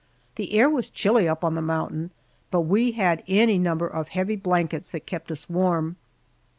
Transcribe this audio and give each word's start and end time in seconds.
The 0.33 0.53
air 0.53 0.67
was 0.67 0.89
chilly 0.89 1.27
up 1.27 1.43
on 1.43 1.53
the 1.53 1.61
mountain, 1.61 2.09
but 2.49 2.61
we 2.61 2.93
had 2.93 3.21
any 3.27 3.59
number 3.59 3.85
of 3.87 4.07
heavy 4.07 4.35
blankets 4.35 4.91
that 4.93 5.05
kept 5.05 5.29
us 5.29 5.47
warm. 5.47 5.95